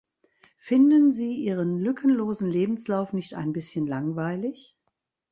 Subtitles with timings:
[0.57, 4.75] Finden Sie Ihren lückenlosen Lebenslauf nicht ein bisschen langweilig?